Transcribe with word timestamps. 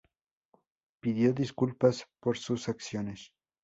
Pidió 0.99 1.31
disculpas 1.31 2.07
por 2.19 2.35
sus 2.35 2.69
acciones. 2.69 3.31